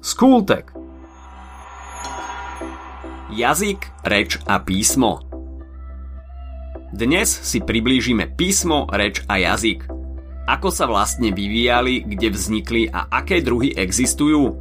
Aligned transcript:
Skultek. 0.00 0.72
Jazyk, 3.36 4.00
reč 4.00 4.40
a 4.48 4.56
písmo 4.64 5.20
Dnes 6.88 7.28
si 7.28 7.60
priblížime 7.60 8.32
písmo, 8.32 8.88
reč 8.88 9.20
a 9.28 9.36
jazyk. 9.36 9.84
Ako 10.48 10.72
sa 10.72 10.88
vlastne 10.88 11.36
vyvíjali, 11.36 12.08
kde 12.08 12.32
vznikli 12.32 12.88
a 12.88 13.12
aké 13.12 13.44
druhy 13.44 13.76
existujú? 13.76 14.56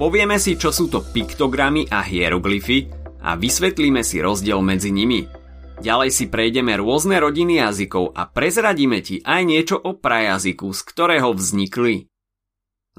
Povieme 0.00 0.40
si, 0.40 0.56
čo 0.56 0.72
sú 0.72 0.88
to 0.88 1.04
piktogramy 1.04 1.84
a 1.92 2.00
hieroglyfy 2.00 2.88
a 3.20 3.36
vysvetlíme 3.36 4.00
si 4.00 4.24
rozdiel 4.24 4.64
medzi 4.64 4.88
nimi. 4.88 5.28
Ďalej 5.84 6.16
si 6.16 6.32
prejdeme 6.32 6.80
rôzne 6.80 7.20
rodiny 7.20 7.60
jazykov 7.60 8.16
a 8.16 8.24
prezradíme 8.24 9.04
ti 9.04 9.20
aj 9.20 9.42
niečo 9.44 9.76
o 9.76 10.00
prajazyku, 10.00 10.72
z 10.72 10.80
ktorého 10.80 11.36
vznikli. 11.36 12.08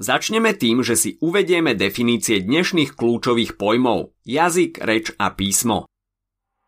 Začneme 0.00 0.56
tým, 0.56 0.80
že 0.80 0.96
si 0.96 1.20
uvedieme 1.20 1.76
definície 1.76 2.40
dnešných 2.40 2.96
kľúčových 2.96 3.60
pojmov 3.60 4.16
jazyk, 4.24 4.80
reč 4.80 5.12
a 5.20 5.28
písmo. 5.36 5.84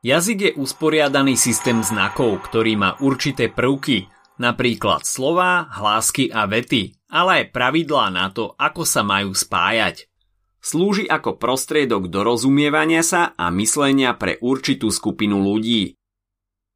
Jazyk 0.05 0.39
je 0.45 0.53
usporiadaný 0.61 1.41
systém 1.41 1.81
znakov, 1.81 2.45
ktorý 2.45 2.77
má 2.77 2.91
určité 3.01 3.49
prvky, 3.49 4.13
napríklad 4.37 5.09
slová, 5.09 5.65
hlásky 5.73 6.29
a 6.29 6.45
vety, 6.45 6.93
ale 7.09 7.41
aj 7.41 7.57
pravidlá 7.57 8.13
na 8.13 8.29
to, 8.29 8.53
ako 8.61 8.85
sa 8.85 9.01
majú 9.01 9.33
spájať. 9.33 10.13
Slúži 10.61 11.09
ako 11.09 11.41
prostriedok 11.41 12.13
dorozumievania 12.13 13.01
sa 13.01 13.33
a 13.33 13.49
myslenia 13.49 14.13
pre 14.13 14.37
určitú 14.45 14.93
skupinu 14.93 15.41
ľudí. 15.41 15.97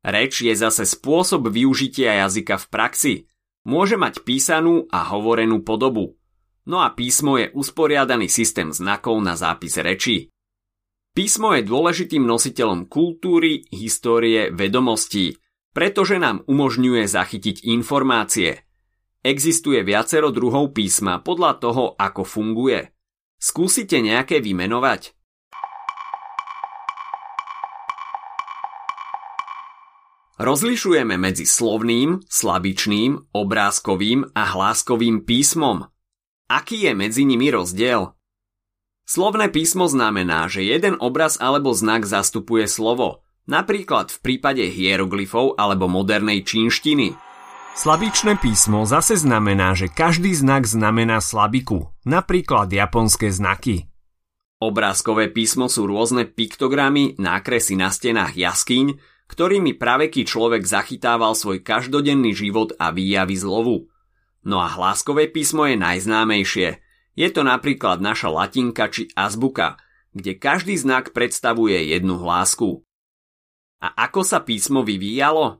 Reč 0.00 0.40
je 0.40 0.56
zase 0.56 0.88
spôsob 0.88 1.52
využitia 1.52 2.24
jazyka 2.24 2.56
v 2.56 2.66
praxi. 2.72 3.14
Môže 3.68 4.00
mať 4.00 4.24
písanú 4.24 4.88
a 4.88 5.04
hovorenú 5.12 5.60
podobu. 5.60 6.16
No 6.66 6.82
a 6.82 6.90
písmo 6.90 7.38
je 7.38 7.54
usporiadaný 7.54 8.26
systém 8.26 8.74
znakov 8.74 9.22
na 9.22 9.38
zápis 9.38 9.78
reči. 9.78 10.34
Písmo 11.14 11.54
je 11.54 11.62
dôležitým 11.62 12.26
nositeľom 12.26 12.90
kultúry, 12.90 13.70
histórie, 13.70 14.50
vedomostí, 14.50 15.38
pretože 15.70 16.18
nám 16.18 16.42
umožňuje 16.50 17.06
zachytiť 17.06 17.70
informácie. 17.70 18.66
Existuje 19.22 19.86
viacero 19.86 20.34
druhov 20.34 20.74
písma 20.74 21.22
podľa 21.22 21.52
toho, 21.62 21.84
ako 21.94 22.26
funguje. 22.26 22.90
Skúsite 23.38 24.02
nejaké 24.02 24.42
vymenovať? 24.42 25.14
Rozlišujeme 30.36 31.16
medzi 31.16 31.48
slovným, 31.48 32.26
slabičným, 32.26 33.32
obrázkovým 33.32 34.34
a 34.34 34.42
hláskovým 34.50 35.22
písmom– 35.22 35.86
Aký 36.46 36.86
je 36.86 36.94
medzi 36.94 37.26
nimi 37.26 37.50
rozdiel? 37.50 38.14
Slovné 39.02 39.50
písmo 39.50 39.90
znamená, 39.90 40.46
že 40.46 40.62
jeden 40.62 40.94
obraz 41.02 41.42
alebo 41.42 41.74
znak 41.74 42.06
zastupuje 42.06 42.70
slovo, 42.70 43.26
napríklad 43.50 44.14
v 44.14 44.18
prípade 44.22 44.62
hieroglyfov 44.70 45.58
alebo 45.58 45.90
modernej 45.90 46.46
čínštiny. 46.46 47.18
Slabičné 47.74 48.38
písmo 48.38 48.86
zase 48.86 49.18
znamená, 49.18 49.74
že 49.74 49.90
každý 49.90 50.30
znak 50.38 50.70
znamená 50.70 51.18
slabiku, 51.18 51.90
napríklad 52.06 52.70
japonské 52.70 53.34
znaky. 53.34 53.90
Obrázkové 54.62 55.34
písmo 55.34 55.66
sú 55.66 55.90
rôzne 55.90 56.30
piktogramy, 56.30 57.18
nákresy 57.18 57.74
na 57.74 57.90
stenách 57.90 58.38
jaskyň, 58.38 58.96
ktorými 59.26 59.74
praveký 59.74 60.22
človek 60.22 60.62
zachytával 60.62 61.34
svoj 61.34 61.58
každodenný 61.66 62.38
život 62.38 62.70
a 62.78 62.94
výjavy 62.94 63.34
zlovu. 63.34 63.90
No 64.46 64.62
a 64.62 64.70
hláskové 64.70 65.26
písmo 65.26 65.66
je 65.66 65.74
najznámejšie. 65.74 66.78
Je 67.18 67.28
to 67.34 67.42
napríklad 67.42 67.98
naša 67.98 68.30
latinka 68.30 68.86
či 68.86 69.10
azbuka, 69.18 69.74
kde 70.14 70.38
každý 70.38 70.78
znak 70.78 71.10
predstavuje 71.10 71.90
jednu 71.90 72.22
hlásku. 72.22 72.86
A 73.82 73.90
ako 74.06 74.22
sa 74.22 74.38
písmo 74.46 74.86
vyvíjalo? 74.86 75.58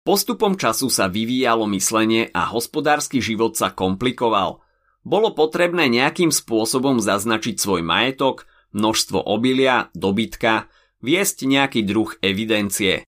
Postupom 0.00 0.56
času 0.56 0.88
sa 0.88 1.12
vyvíjalo 1.12 1.68
myslenie 1.76 2.32
a 2.32 2.48
hospodársky 2.48 3.20
život 3.20 3.60
sa 3.60 3.68
komplikoval. 3.68 4.64
Bolo 5.04 5.36
potrebné 5.36 5.92
nejakým 5.92 6.32
spôsobom 6.32 7.04
zaznačiť 7.04 7.60
svoj 7.60 7.84
majetok, 7.84 8.48
množstvo 8.72 9.28
obilia, 9.28 9.92
dobytka, 9.92 10.72
viesť 11.04 11.44
nejaký 11.44 11.84
druh 11.84 12.16
evidencie. 12.24 13.04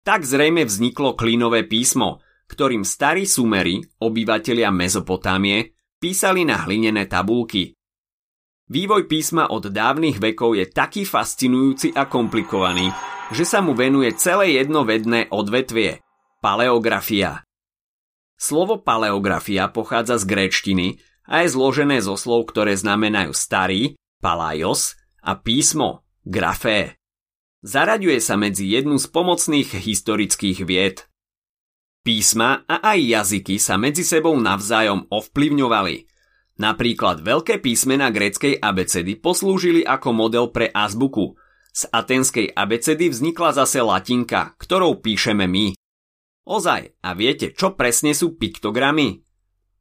Tak 0.00 0.24
zrejme 0.24 0.64
vzniklo 0.64 1.12
klínové 1.12 1.68
písmo– 1.68 2.24
ktorým 2.50 2.82
starí 2.82 3.30
sumery, 3.30 3.78
obyvatelia 4.02 4.74
Mezopotámie, 4.74 5.70
písali 6.02 6.42
na 6.42 6.66
hlinené 6.66 7.06
tabulky. 7.06 7.78
Vývoj 8.66 9.06
písma 9.06 9.54
od 9.54 9.70
dávnych 9.70 10.18
vekov 10.18 10.58
je 10.58 10.66
taký 10.66 11.06
fascinujúci 11.06 11.94
a 11.94 12.10
komplikovaný, 12.10 12.90
že 13.30 13.46
sa 13.46 13.62
mu 13.62 13.78
venuje 13.78 14.10
celé 14.18 14.58
jedno 14.58 14.82
vedné 14.82 15.30
odvetvie– 15.30 16.02
paleografia. 16.44 17.46
Slovo 18.34 18.82
paleografia 18.82 19.70
pochádza 19.70 20.18
z 20.18 20.24
gréčtiny 20.26 20.86
a 21.30 21.46
je 21.46 21.54
zložené 21.54 22.02
zo 22.02 22.18
slov, 22.18 22.50
ktoré 22.50 22.74
znamenajú 22.74 23.30
starý, 23.30 23.94
palajos 24.18 24.98
a 25.22 25.38
písmo, 25.38 26.02
grafé. 26.26 26.98
Zaraďuje 27.60 28.18
sa 28.24 28.40
medzi 28.40 28.70
jednu 28.70 28.96
z 28.98 29.06
pomocných 29.06 29.70
historických 29.78 30.58
vied– 30.66 31.06
Písma 32.00 32.64
a 32.64 32.96
aj 32.96 32.98
jazyky 33.12 33.60
sa 33.60 33.76
medzi 33.76 34.08
sebou 34.08 34.32
navzájom 34.40 35.12
ovplyvňovali. 35.12 36.08
Napríklad 36.56 37.20
veľké 37.20 37.60
písmena 37.60 38.08
gréckej 38.08 38.56
abecedy 38.56 39.20
poslúžili 39.20 39.84
ako 39.84 40.08
model 40.16 40.48
pre 40.48 40.72
azbuku. 40.72 41.36
Z 41.76 41.92
atenskej 41.92 42.56
abecedy 42.56 43.12
vznikla 43.12 43.52
zase 43.52 43.84
latinka, 43.84 44.56
ktorou 44.56 45.04
píšeme 45.04 45.44
my. 45.44 45.76
Ozaj, 46.48 47.04
a 47.04 47.10
viete, 47.12 47.52
čo 47.52 47.76
presne 47.76 48.16
sú 48.16 48.40
piktogramy? 48.40 49.20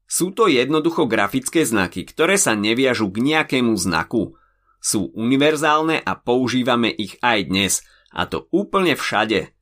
Sú 0.04 0.36
to 0.36 0.52
jednoducho 0.52 1.08
grafické 1.08 1.64
znaky, 1.64 2.04
ktoré 2.04 2.36
sa 2.36 2.52
neviažu 2.52 3.16
k 3.16 3.24
nejakému 3.24 3.72
znaku. 3.80 4.36
Sú 4.84 5.08
univerzálne 5.16 6.04
a 6.04 6.20
používame 6.20 6.92
ich 6.92 7.16
aj 7.24 7.40
dnes, 7.48 7.74
a 8.12 8.28
to 8.28 8.52
úplne 8.52 9.00
všade– 9.00 9.56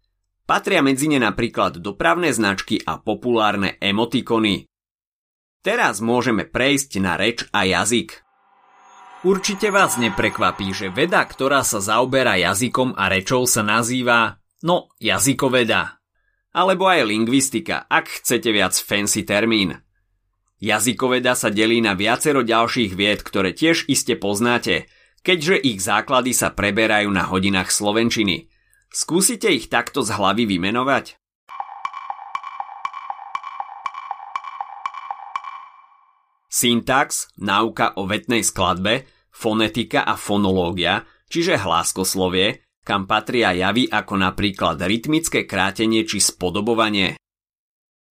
Patria 0.48 0.80
medzi 0.80 1.12
ne 1.12 1.20
napríklad 1.20 1.84
dopravné 1.84 2.32
značky 2.32 2.80
a 2.80 2.96
populárne 2.96 3.76
emotikony. 3.84 4.64
Teraz 5.60 6.00
môžeme 6.00 6.48
prejsť 6.48 7.04
na 7.04 7.20
reč 7.20 7.44
a 7.52 7.68
jazyk. 7.68 8.24
Určite 9.28 9.76
vás 9.76 10.00
neprekvapí, 10.00 10.72
že 10.72 10.88
veda, 10.88 11.20
ktorá 11.28 11.68
sa 11.68 11.84
zaoberá 11.84 12.40
jazykom 12.40 12.96
a 12.96 13.12
rečou 13.12 13.44
sa 13.44 13.60
nazýva, 13.60 14.40
no, 14.64 14.88
jazykoveda. 15.04 16.00
Alebo 16.56 16.88
aj 16.88 17.04
lingvistika, 17.04 17.84
ak 17.84 18.24
chcete 18.24 18.48
viac 18.56 18.72
fancy 18.80 19.28
termín. 19.28 19.84
Jazykoveda 20.64 21.36
sa 21.36 21.52
delí 21.52 21.84
na 21.84 21.92
viacero 21.92 22.40
ďalších 22.40 22.96
vied, 22.96 23.20
ktoré 23.20 23.52
tiež 23.52 23.92
iste 23.92 24.16
poznáte, 24.16 24.88
keďže 25.28 25.60
ich 25.60 25.84
základy 25.84 26.32
sa 26.32 26.56
preberajú 26.56 27.12
na 27.12 27.28
hodinách 27.28 27.68
slovenčiny– 27.68 28.48
Skúsite 28.88 29.52
ich 29.52 29.68
takto 29.68 30.02
z 30.02 30.16
hlavy 30.16 30.48
vymenovať? 30.48 31.20
Syntax, 36.48 37.30
náuka 37.38 37.94
o 38.00 38.10
vetnej 38.10 38.42
skladbe, 38.42 39.06
fonetika 39.30 40.02
a 40.02 40.18
fonológia, 40.18 41.06
čiže 41.30 41.62
hláskoslovie, 41.62 42.66
kam 42.82 43.06
patria 43.06 43.54
javy 43.54 43.86
ako 43.92 44.18
napríklad 44.18 44.80
rytmické 44.82 45.44
krátenie 45.44 46.08
či 46.08 46.18
spodobovanie. 46.24 47.20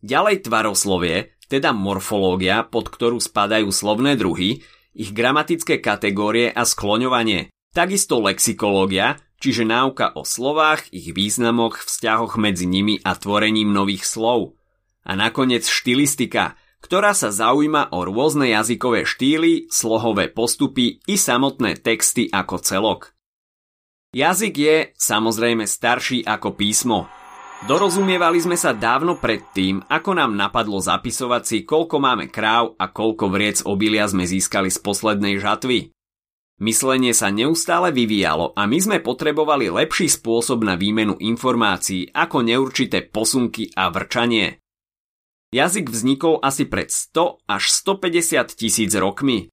Ďalej 0.04 0.46
tvaroslovie, 0.46 1.34
teda 1.50 1.72
morfológia, 1.72 2.62
pod 2.62 2.92
ktorú 2.92 3.18
spadajú 3.18 3.72
slovné 3.72 4.14
druhy, 4.14 4.60
ich 4.92 5.10
gramatické 5.10 5.80
kategórie 5.80 6.52
a 6.52 6.62
skloňovanie. 6.62 7.50
Takisto 7.72 8.20
lexikológia, 8.22 9.18
čiže 9.46 9.62
náuka 9.62 10.10
o 10.18 10.26
slovách, 10.26 10.90
ich 10.90 11.14
významoch, 11.14 11.86
vzťahoch 11.86 12.34
medzi 12.34 12.66
nimi 12.66 12.98
a 13.06 13.14
tvorením 13.14 13.70
nových 13.70 14.02
slov. 14.02 14.58
A 15.06 15.14
nakoniec 15.14 15.62
štilistika, 15.62 16.58
ktorá 16.82 17.14
sa 17.14 17.30
zaujíma 17.30 17.94
o 17.94 18.02
rôzne 18.02 18.50
jazykové 18.50 19.06
štýly, 19.06 19.70
slohové 19.70 20.34
postupy 20.34 20.98
i 21.06 21.14
samotné 21.14 21.78
texty 21.78 22.26
ako 22.26 22.58
celok. 22.58 23.14
Jazyk 24.10 24.54
je 24.58 24.76
samozrejme 24.98 25.62
starší 25.62 26.26
ako 26.26 26.58
písmo. 26.58 27.06
Dorozumievali 27.70 28.42
sme 28.42 28.58
sa 28.58 28.74
dávno 28.74 29.16
predtým, 29.16 29.80
ako 29.86 30.10
nám 30.12 30.34
napadlo 30.34 30.82
zapisovať 30.82 31.42
si, 31.46 31.58
koľko 31.62 32.02
máme 32.02 32.26
kráv 32.28 32.74
a 32.76 32.90
koľko 32.90 33.30
vriec 33.30 33.62
obilia 33.62 34.10
sme 34.10 34.26
získali 34.26 34.68
z 34.68 34.78
poslednej 34.82 35.38
žatvy. 35.38 35.95
Myslenie 36.56 37.12
sa 37.12 37.28
neustále 37.28 37.92
vyvíjalo 37.92 38.56
a 38.56 38.64
my 38.64 38.80
sme 38.80 38.98
potrebovali 39.04 39.68
lepší 39.68 40.08
spôsob 40.08 40.64
na 40.64 40.72
výmenu 40.72 41.20
informácií 41.20 42.08
ako 42.16 42.40
neurčité 42.40 43.04
posunky 43.04 43.68
a 43.76 43.92
vrčanie. 43.92 44.64
Jazyk 45.52 45.92
vznikol 45.92 46.40
asi 46.40 46.64
pred 46.64 46.88
100 46.88 47.44
až 47.44 47.64
150 47.68 48.56
tisíc 48.56 48.88
rokmi. 48.96 49.52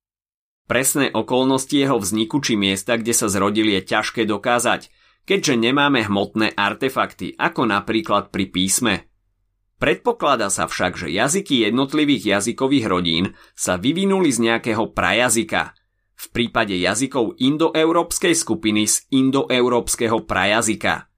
Presné 0.64 1.12
okolnosti 1.12 1.76
jeho 1.76 2.00
vzniku 2.00 2.40
či 2.40 2.56
miesta, 2.56 2.96
kde 2.96 3.12
sa 3.12 3.28
zrodil 3.28 3.68
je 3.68 3.84
ťažké 3.84 4.24
dokázať, 4.24 4.88
keďže 5.28 5.60
nemáme 5.60 6.08
hmotné 6.08 6.56
artefakty, 6.56 7.36
ako 7.36 7.68
napríklad 7.68 8.32
pri 8.32 8.48
písme. 8.48 9.12
Predpokladá 9.76 10.48
sa 10.48 10.72
však, 10.72 10.96
že 10.96 11.12
jazyky 11.12 11.68
jednotlivých 11.68 12.40
jazykových 12.40 12.88
rodín 12.88 13.36
sa 13.60 13.76
vyvinuli 13.76 14.32
z 14.32 14.40
nejakého 14.40 14.96
prajazyka. 14.96 15.76
V 16.24 16.26
prípade 16.32 16.80
jazykov 16.80 17.36
indoeurópskej 17.36 18.32
skupiny 18.32 18.88
z 18.88 19.04
indoeurópskeho 19.12 20.24
prajazyka. 20.24 21.12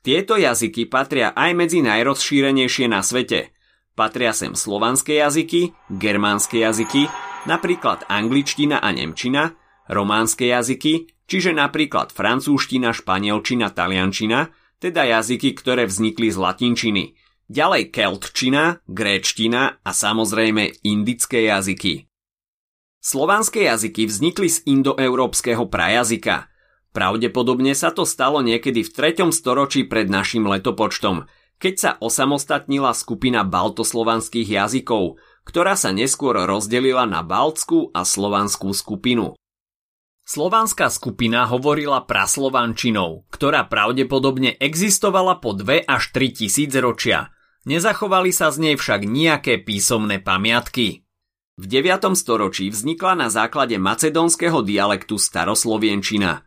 Tieto 0.00 0.40
jazyky 0.40 0.88
patria 0.88 1.36
aj 1.36 1.52
medzi 1.52 1.84
najrozšírenejšie 1.84 2.88
na 2.88 3.04
svete. 3.04 3.52
Patria 3.92 4.32
sem 4.32 4.56
slovanské 4.56 5.20
jazyky, 5.20 5.76
germánske 5.92 6.64
jazyky, 6.64 7.12
napríklad 7.44 8.08
angličtina 8.08 8.80
a 8.80 8.88
nemčina, 8.88 9.52
románske 9.84 10.48
jazyky, 10.48 11.12
čiže 11.28 11.52
napríklad 11.52 12.08
francúzština, 12.16 12.96
španielčina, 12.96 13.68
taliančina, 13.68 14.48
teda 14.80 15.04
jazyky, 15.04 15.52
ktoré 15.52 15.84
vznikli 15.84 16.32
z 16.32 16.38
latinčiny– 16.40 17.04
ďalej 17.48 17.90
keltčina, 17.90 18.84
gréčtina 18.84 19.80
a 19.80 19.90
samozrejme 19.90 20.84
indické 20.84 21.48
jazyky. 21.48 22.07
Slovanské 23.08 23.64
jazyky 23.64 24.04
vznikli 24.04 24.52
z 24.52 24.68
indoeurópskeho 24.68 25.64
prajazyka. 25.72 26.44
Pravdepodobne 26.92 27.72
sa 27.72 27.88
to 27.88 28.04
stalo 28.04 28.44
niekedy 28.44 28.84
v 28.84 29.16
3. 29.16 29.32
storočí 29.32 29.88
pred 29.88 30.12
našim 30.12 30.44
letopočtom, 30.44 31.24
keď 31.56 31.74
sa 31.80 31.90
osamostatnila 32.04 32.92
skupina 32.92 33.48
baltoslovanských 33.48 34.52
jazykov, 34.52 35.16
ktorá 35.48 35.72
sa 35.72 35.88
neskôr 35.88 36.36
rozdelila 36.36 37.08
na 37.08 37.24
baltskú 37.24 37.88
a 37.96 38.04
slovanskú 38.04 38.76
skupinu. 38.76 39.40
Slovanská 40.28 40.92
skupina 40.92 41.48
hovorila 41.48 42.04
praslovančinou, 42.04 43.24
ktorá 43.32 43.64
pravdepodobne 43.72 44.52
existovala 44.60 45.40
po 45.40 45.56
2 45.56 45.88
až 45.88 46.12
3 46.12 46.44
tisíc 46.44 46.76
ročia– 46.76 47.24
Nezachovali 47.68 48.32
sa 48.32 48.48
z 48.48 48.64
nej 48.64 48.74
však 48.80 49.04
nejaké 49.04 49.60
písomné 49.60 50.24
pamiatky. 50.24 51.04
V 51.58 51.66
9. 51.66 52.14
storočí 52.14 52.70
vznikla 52.70 53.18
na 53.18 53.26
základe 53.26 53.82
macedónskeho 53.82 54.62
dialektu 54.62 55.18
staroslovienčina. 55.18 56.46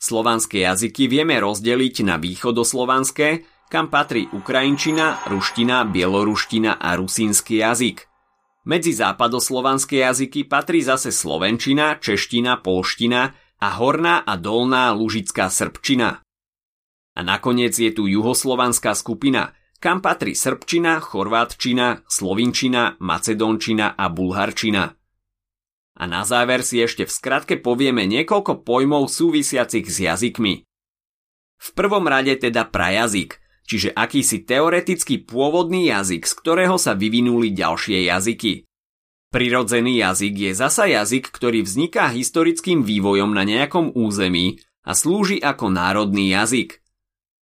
Slovanské 0.00 0.64
jazyky 0.64 1.04
vieme 1.04 1.36
rozdeliť 1.36 2.00
na 2.00 2.16
východoslovanské, 2.16 3.44
kam 3.68 3.92
patrí 3.92 4.32
ukrajinčina, 4.32 5.28
ruština, 5.28 5.84
bieloruština 5.84 6.80
a 6.80 6.96
rusínsky 6.96 7.60
jazyk. 7.60 8.08
Medzi 8.64 8.96
západoslovanské 8.96 10.00
jazyky 10.00 10.48
patrí 10.48 10.80
zase 10.80 11.12
slovenčina, 11.12 12.00
čeština, 12.00 12.56
polština 12.56 13.36
a 13.60 13.68
horná 13.76 14.24
a 14.24 14.40
dolná 14.40 14.96
lužická 14.96 15.52
srbčina. 15.52 16.24
A 17.12 17.20
nakoniec 17.20 17.76
je 17.76 17.92
tu 17.92 18.08
juhoslovanská 18.08 18.96
skupina– 18.96 19.52
kam 19.82 19.98
patrí 19.98 20.38
srbčina, 20.38 21.02
chorvátčina, 21.02 22.06
slovinčina, 22.06 22.94
macedónčina 23.02 23.98
a 23.98 24.06
bulharčina. 24.06 24.94
A 25.98 26.02
na 26.06 26.22
záver 26.22 26.62
si 26.62 26.78
ešte 26.78 27.02
v 27.02 27.10
skratke 27.10 27.54
povieme 27.58 28.06
niekoľko 28.06 28.62
pojmov 28.62 29.10
súvisiacich 29.10 29.90
s 29.90 29.96
jazykmi. 30.06 30.54
V 31.58 31.68
prvom 31.74 32.06
rade 32.06 32.38
teda 32.38 32.70
prajazyk, 32.70 33.42
čiže 33.66 33.90
akýsi 33.90 34.46
teoretický 34.46 35.26
pôvodný 35.26 35.90
jazyk, 35.90 36.30
z 36.30 36.34
ktorého 36.38 36.78
sa 36.78 36.94
vyvinuli 36.94 37.50
ďalšie 37.50 38.06
jazyky. 38.06 38.62
Prirodzený 39.34 39.98
jazyk 39.98 40.34
je 40.36 40.52
zasa 40.52 40.86
jazyk, 40.86 41.26
ktorý 41.26 41.64
vzniká 41.66 42.06
historickým 42.12 42.84
vývojom 42.86 43.34
na 43.34 43.42
nejakom 43.42 43.96
území 43.96 44.62
a 44.84 44.92
slúži 44.92 45.40
ako 45.40 45.72
národný 45.72 46.30
jazyk. 46.34 46.81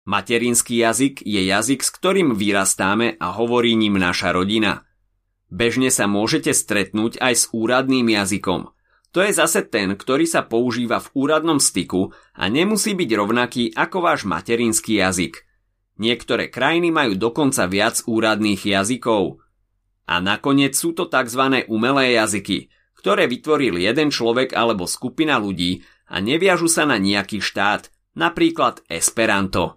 Materinský 0.07 0.87
jazyk 0.87 1.19
je 1.19 1.51
jazyk, 1.51 1.83
s 1.83 1.91
ktorým 1.91 2.31
vyrastáme 2.31 3.19
a 3.19 3.35
hovorí 3.35 3.75
ním 3.75 3.99
naša 3.99 4.31
rodina. 4.31 4.87
Bežne 5.51 5.91
sa 5.91 6.07
môžete 6.07 6.55
stretnúť 6.55 7.19
aj 7.19 7.33
s 7.35 7.43
úradným 7.51 8.07
jazykom. 8.15 8.71
To 9.11 9.19
je 9.19 9.31
zase 9.35 9.67
ten, 9.67 9.99
ktorý 9.99 10.23
sa 10.23 10.47
používa 10.47 11.03
v 11.03 11.11
úradnom 11.11 11.59
styku 11.59 12.15
a 12.31 12.47
nemusí 12.47 12.95
byť 12.95 13.09
rovnaký 13.19 13.63
ako 13.75 13.97
váš 13.99 14.23
materinský 14.23 15.03
jazyk. 15.03 15.43
Niektoré 15.99 16.47
krajiny 16.47 16.87
majú 16.87 17.19
dokonca 17.19 17.67
viac 17.67 17.99
úradných 18.07 18.63
jazykov. 18.63 19.43
A 20.07 20.23
nakoniec 20.23 20.71
sú 20.71 20.95
to 20.95 21.11
tzv. 21.11 21.67
umelé 21.67 22.15
jazyky, 22.15 22.71
ktoré 22.95 23.27
vytvoril 23.27 23.75
jeden 23.75 24.07
človek 24.15 24.55
alebo 24.55 24.87
skupina 24.87 25.35
ľudí 25.35 25.83
a 26.07 26.23
neviažu 26.23 26.71
sa 26.71 26.87
na 26.87 26.95
nejaký 26.95 27.43
štát, 27.43 27.91
napríklad 28.15 28.87
Esperanto. 28.87 29.76